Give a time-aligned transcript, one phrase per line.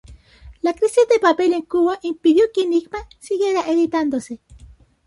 [0.63, 4.39] La crisis de papel en Cuba impidió que Enigma siguiera editándose.